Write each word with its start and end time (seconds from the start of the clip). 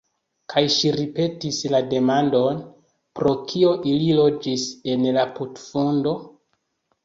Kaj 0.51 0.61
ŝi 0.75 0.93
ripetis 0.95 1.59
la 1.73 1.81
demandon: 1.91 2.65
"Pro 3.21 3.35
kio 3.53 3.77
ili 3.95 4.11
loĝis 4.23 4.67
en 4.97 5.09
la 5.23 5.31
putfundo?" 5.41 6.19